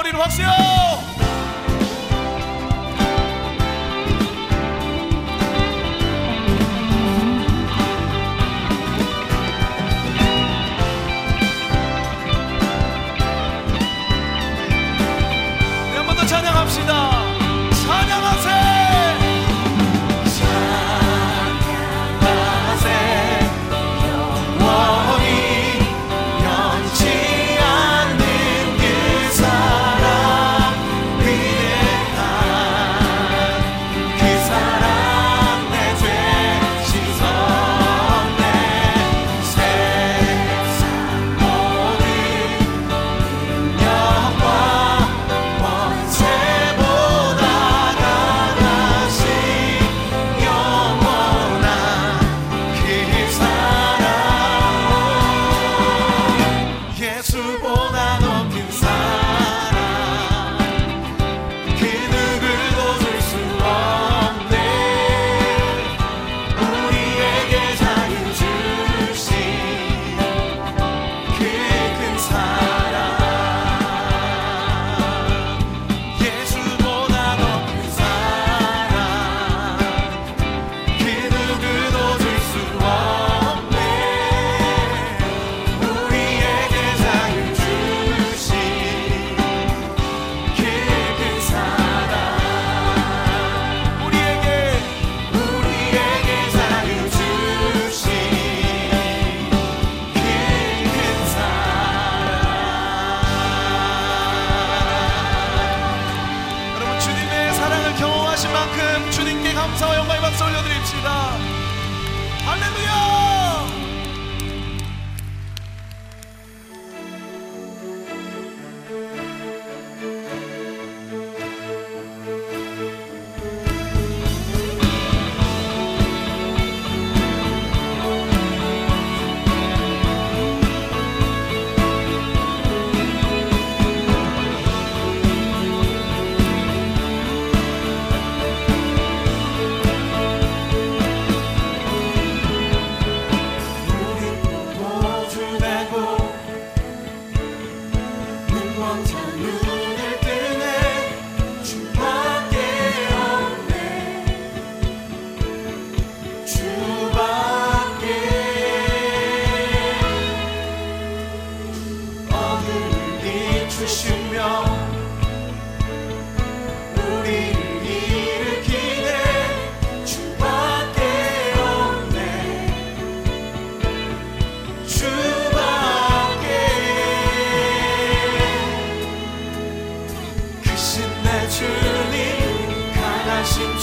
우리 0.00 0.12
두 0.12 0.79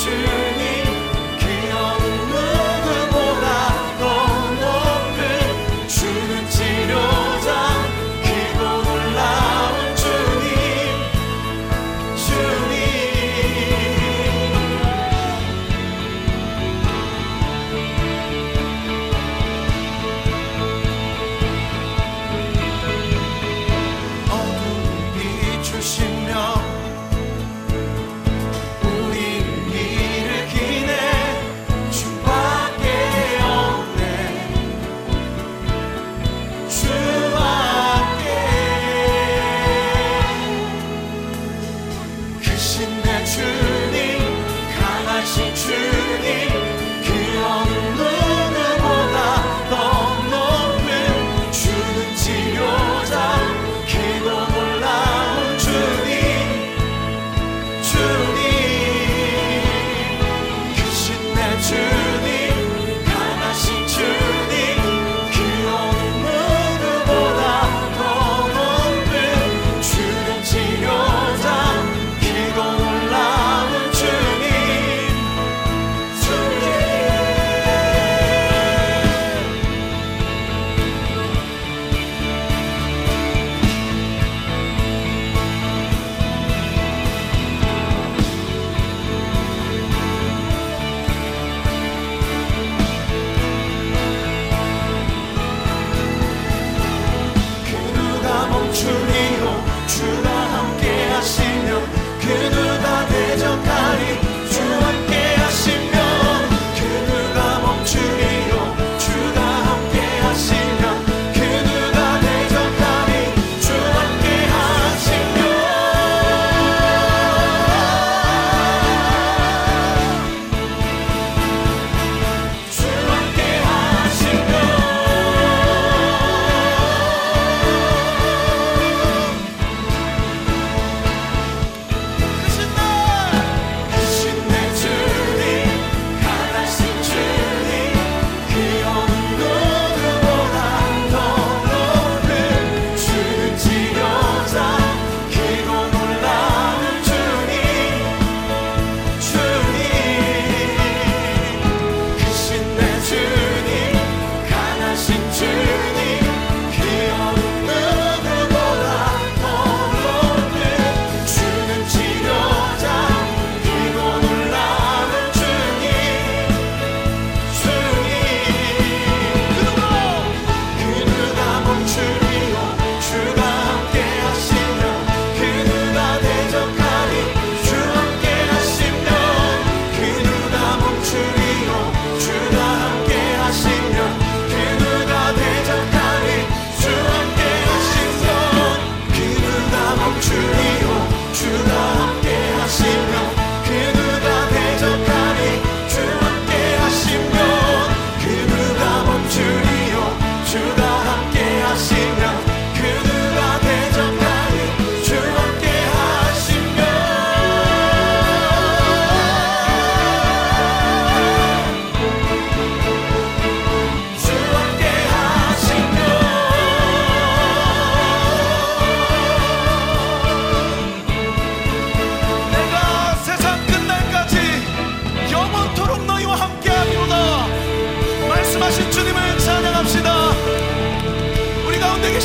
choose. 0.08 0.57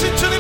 listen 0.03 0.31
to 0.31 0.32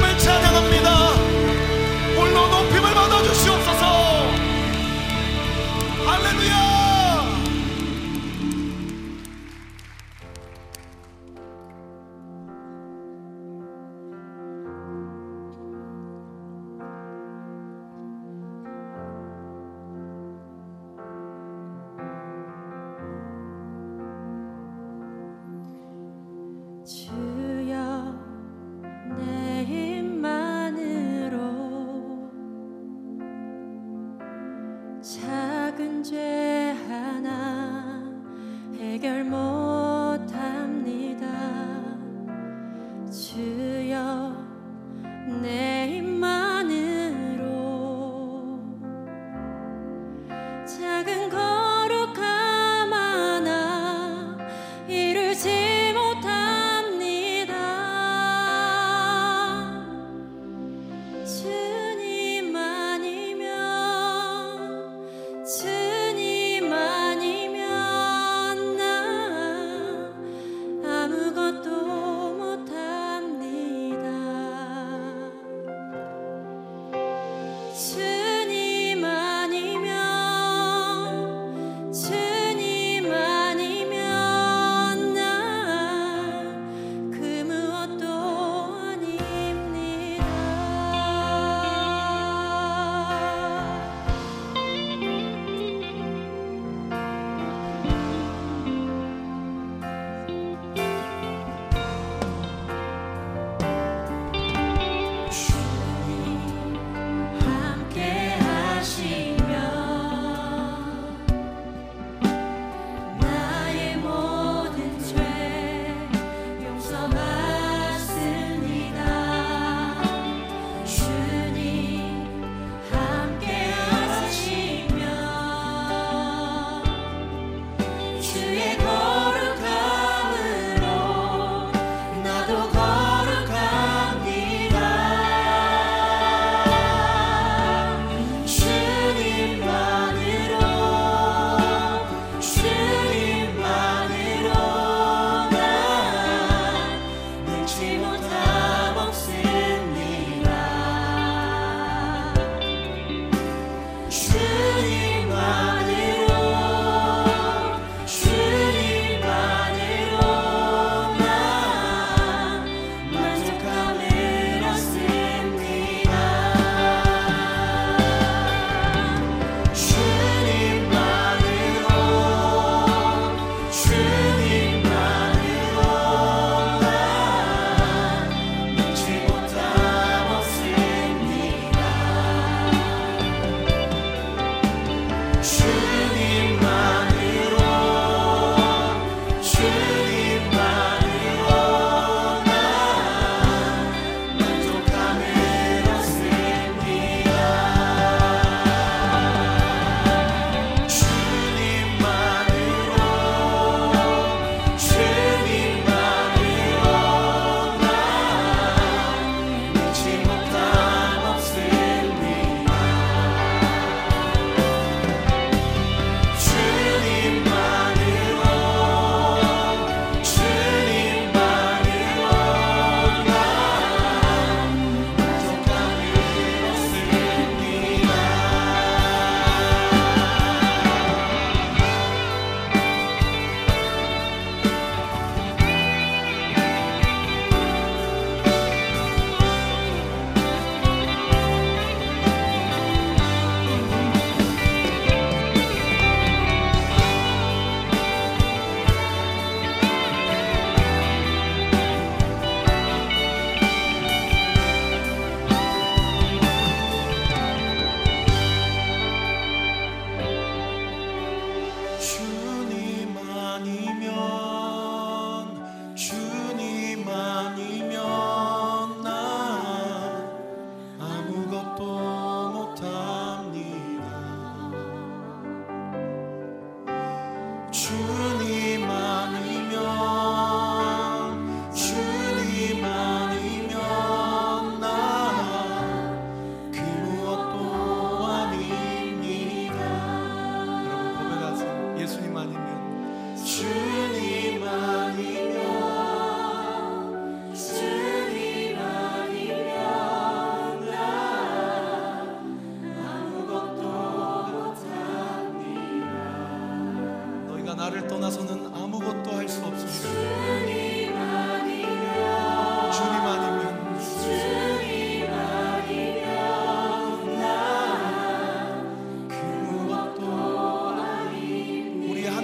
true. 277.92 278.22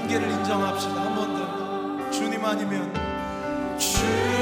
한계를 0.08 0.30
인정합시다. 0.30 0.94
한 1.04 1.14
번 1.14 1.34
더. 1.34 2.10
주님 2.10 2.42
아니면 2.42 2.90
주님. 3.78 4.37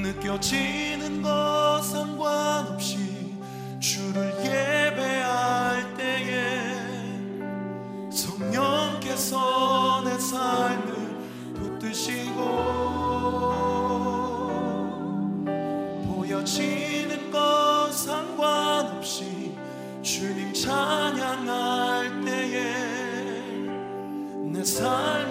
느껴지는 0.00 1.20
것 1.22 1.82
상관없이 1.82 3.34
주를 3.78 4.32
예배할 4.40 5.94
때에 5.96 6.62
성령께서 8.10 10.02
내 10.04 10.18
삶을 10.18 10.94
붙드시고 11.54 12.40
보여지는 16.06 17.30
것 17.30 17.92
상관없이 17.92 19.54
주님 20.02 20.54
찬양할 20.54 22.24
때에 22.24 22.72
내 24.52 24.62
삶 24.62 25.21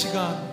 시간 0.00 0.49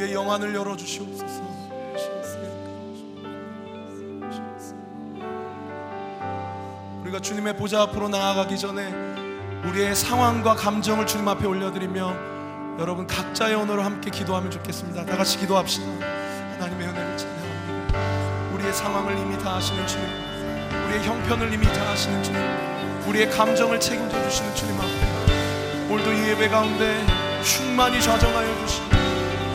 우리의 0.00 0.14
영안을 0.14 0.54
열어 0.54 0.74
주시옵소서 0.76 1.42
우리가 7.02 7.20
주님의 7.20 7.56
보좌 7.56 7.82
앞으로 7.82 8.08
나아가기 8.08 8.58
전에 8.58 8.92
우리의 9.68 9.94
상황과 9.94 10.54
감정을 10.54 11.06
주님 11.06 11.28
앞에 11.28 11.46
올려드리며 11.46 12.78
여러분 12.78 13.06
각자의 13.06 13.54
언어로 13.54 13.82
함께 13.82 14.10
기도하면 14.10 14.50
좋겠습니다. 14.50 15.04
다 15.04 15.16
같이 15.18 15.38
기도합시다. 15.38 15.86
하나님의 15.86 16.88
은혜를 16.88 17.18
찬양합니다. 17.18 18.54
우리의 18.54 18.72
상황을 18.72 19.18
이미 19.18 19.36
다 19.36 19.56
아시는 19.56 19.86
주님, 19.86 20.06
우리의 20.86 21.04
형편을 21.04 21.52
이미 21.52 21.66
다 21.66 21.90
아시는 21.90 22.22
주님, 22.22 22.40
우리의 23.06 23.30
감정을 23.30 23.78
책임져 23.78 24.22
주시는 24.22 24.54
주님 24.54 24.76
앞에 24.76 25.92
오늘도 25.92 26.12
이 26.12 26.28
예배 26.30 26.48
가운데 26.48 27.04
충만히 27.42 28.00
좌정하여 28.00 28.66
주시고 28.66 28.89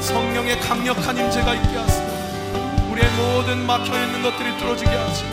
성령의 0.05 0.59
강력한 0.59 1.17
임재가 1.17 1.55
있게 1.55 1.77
하시고 1.77 2.05
우리의 2.91 3.09
모든 3.13 3.65
막혀 3.65 3.85
있는 3.85 4.21
것들이 4.21 4.55
뚫어지게 4.57 4.89
하시고 4.89 5.29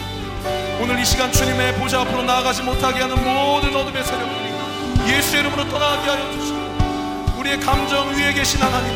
오늘 0.80 0.98
이 0.98 1.04
시간 1.04 1.30
주님의 1.30 1.74
보좌 1.74 2.00
앞으로 2.00 2.22
나아가지 2.22 2.62
못하게 2.62 3.02
하는 3.02 3.22
모든 3.22 3.76
어둠의 3.76 4.02
세력들이 4.02 5.12
예수의 5.14 5.42
이름으로 5.42 5.68
떠나게 5.68 6.08
하여 6.08 6.32
주시고 6.32 7.38
우리의 7.38 7.60
감정 7.60 8.14
위에 8.14 8.32
계신 8.32 8.62
하나님 8.62 8.94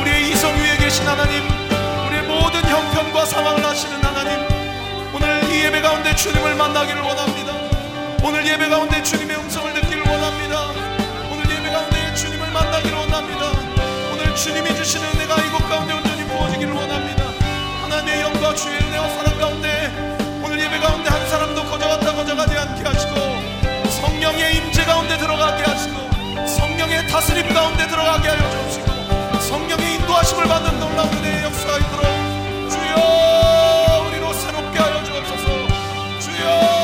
우리의 0.00 0.30
이성 0.32 0.52
위에 0.56 0.76
계신 0.76 1.06
하나님 1.06 1.40
우리의 2.08 2.22
모든 2.24 2.64
형편과 2.64 3.26
상황을 3.26 3.64
아시는 3.64 4.02
하나님 4.02 4.44
오늘 5.14 5.44
이 5.44 5.64
예배 5.64 5.82
가운데 5.82 6.14
주님을 6.16 6.56
만나기를 6.56 7.00
원합니다. 7.00 7.52
오늘 8.24 8.44
예배 8.44 8.68
가운데 8.68 9.02
주님의 9.02 9.36
음성을 9.36 9.72
듣기 9.72 9.85
주님이 14.36 14.76
주시는 14.76 15.08
은혜가 15.14 15.34
이곳 15.44 15.66
가운데 15.66 15.94
온전히 15.94 16.24
부어지기를 16.26 16.72
원합니다. 16.72 17.24
하나님의 17.82 18.20
영과 18.20 18.54
주의 18.54 18.76
은혜와 18.76 19.08
사랑 19.08 19.38
가운데 19.38 19.90
오늘 20.44 20.60
예배 20.60 20.78
가운데 20.78 21.08
한 21.08 21.26
사람도 21.28 21.64
거저갔다 21.64 22.12
거저가지 22.12 22.56
않게 22.56 22.82
하시고 22.82 23.14
성령의 23.90 24.56
임재 24.56 24.84
가운데 24.84 25.16
들어가게 25.16 25.64
하시고 25.64 26.46
성령의 26.46 27.08
다스림 27.08 27.48
가운데 27.54 27.88
들어가게 27.88 28.28
하여 28.28 28.68
주시고 28.68 29.40
성령의 29.40 29.94
인도하심을 29.94 30.44
받는 30.44 30.80
놀라운 30.80 31.12
은혜의 31.14 31.44
역사가 31.44 31.78
있도록 31.78 32.04
주여 32.70 34.06
우리로 34.06 34.32
새롭게 34.34 34.78
하여 34.78 35.02
주옵소서. 35.02 35.46
주여 36.20 36.75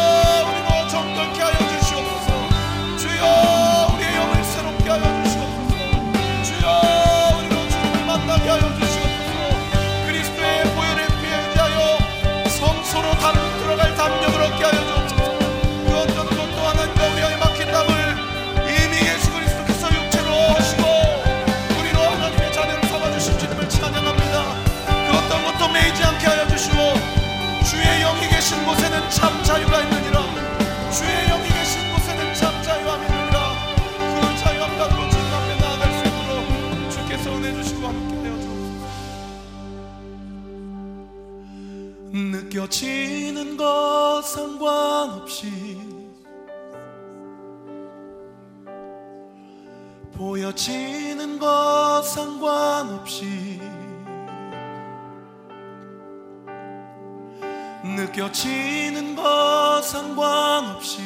느껴지는 57.84 59.16
것 59.16 59.82
상관없이 59.82 61.02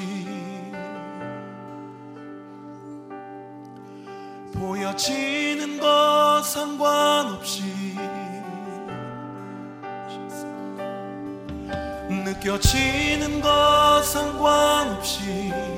보여지는 4.52 5.80
것 5.80 6.42
상관없이 6.44 7.62
느껴지는 12.08 13.40
것 13.40 14.02
상관없이 14.04 15.75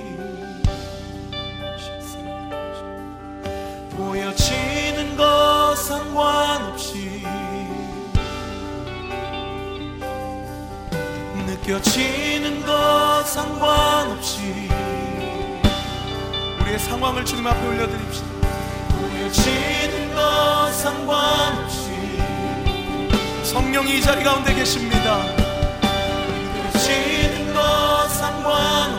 느껴지는 11.69 12.65
것 12.65 13.25
상관없이 13.27 14.71
우리의 16.63 16.79
상황을 16.79 17.23
주님 17.27 17.47
앞에 17.47 17.67
올려드립시다. 17.67 18.27
보여지는 18.97 20.15
것 20.15 20.73
상관없이 20.73 21.91
성령이 23.45 23.99
이 23.99 24.01
자리 24.01 24.25
가운데 24.25 24.55
계십니다. 24.55 25.23
느껴지는 26.73 27.53
것 27.53 28.09
상관없이 28.13 28.98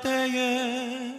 때에 0.00 1.14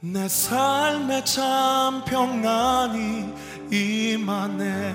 내 0.00 0.28
삶에 0.28 1.24
참 1.24 2.04
평안이 2.04 3.32
임하네 3.70 4.94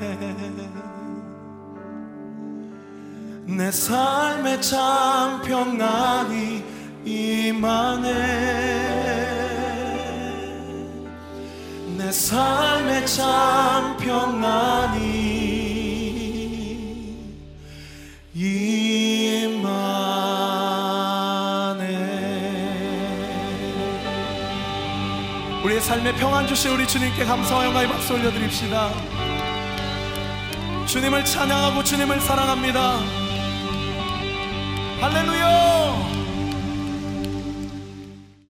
내 3.47 3.71
삶에 3.71 4.61
참 4.61 5.41
평안이 5.41 6.63
임하네 7.05 8.13
내 11.97 12.11
삶에 12.11 13.05
참 13.05 13.97
평안이 13.97 15.38
삶에 25.89 26.13
평안 26.13 26.45
주신 26.45 26.69
우리 26.69 26.87
주님께 26.87 27.25
감사와 27.25 27.65
영광의 27.65 27.89
박수 27.89 28.13
올려드립시다. 28.13 28.91
주님을 30.85 31.25
찬양하고 31.25 31.83
주님을 31.83 32.21
사랑합니다. 32.21 32.99
할렐루야 35.01 36.28